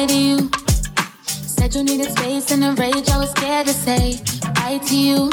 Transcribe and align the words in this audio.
lie 0.00 0.06
to 0.06 0.16
you. 0.16 0.50
Said 1.26 1.74
you 1.74 1.82
needed 1.82 2.10
space 2.16 2.50
and 2.52 2.64
a 2.64 2.72
rage, 2.72 3.08
I 3.08 3.18
was 3.18 3.30
scared 3.30 3.66
to 3.66 3.72
say 3.72 4.20
bye 4.54 4.78
to 4.86 4.96
you. 4.96 5.30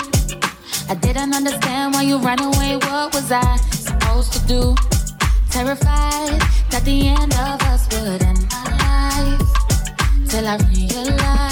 I 0.90 0.96
didn't 0.96 1.34
understand 1.34 1.94
why 1.94 2.04
you 2.04 2.18
ran 2.18 2.42
away, 2.42 2.76
what 2.76 3.14
was 3.14 3.32
I 3.32 3.56
supposed 3.72 4.34
to 4.34 4.40
do? 4.48 4.76
Terrified 5.50 6.42
that 6.72 6.84
the 6.84 7.08
end 7.08 7.34
of 7.34 7.62
us 7.72 7.88
would 7.92 8.22
end 8.22 8.46
my 8.52 8.64
life. 8.84 10.30
Till 10.30 10.48
I 10.48 10.58
realized 10.74 11.47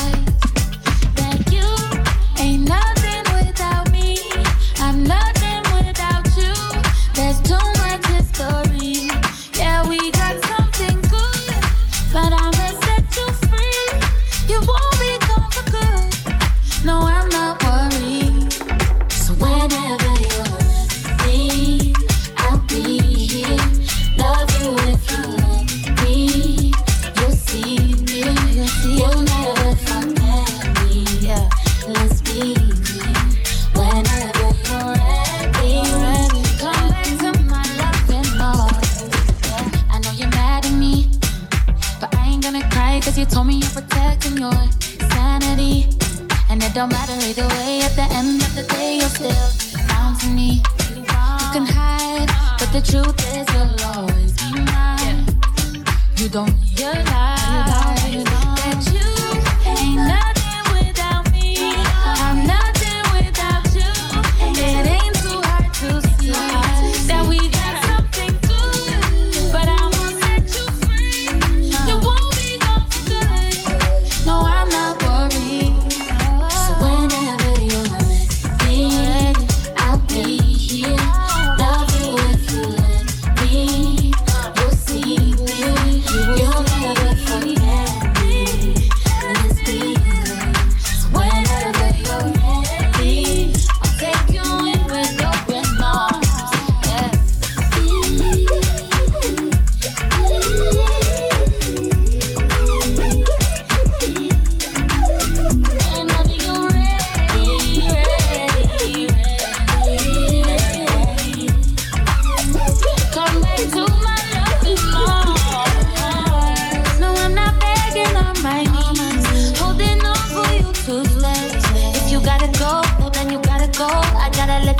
protecting 43.87 44.37
your 44.37 44.53
sanity. 45.11 45.87
And 46.49 46.61
it 46.63 46.73
don't 46.73 46.89
matter 46.89 47.13
either 47.25 47.47
way, 47.47 47.81
at 47.81 47.95
the 47.95 48.07
end 48.11 48.41
of 48.41 48.55
the 48.55 48.63
day, 48.63 48.99
you're 48.99 49.09
still 49.09 49.87
bound 49.87 50.19
to 50.21 50.27
me. 50.27 50.61
You 50.89 51.03
can 51.53 51.65
hide, 51.65 52.29
but 52.59 52.71
the 52.71 52.81
truth 52.81 53.19
is, 53.35 53.45
you'll 53.53 53.75
always 53.93 54.33
be 54.51 54.59
mine. 54.61 55.25
You 56.17 56.29
don't 56.29 56.55
realize. 56.77 57.94